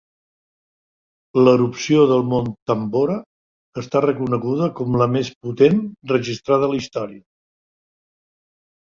[1.39, 3.17] L'erupció del Mont Tambora
[3.81, 7.21] està reconeguda com la més potent registrada a la història.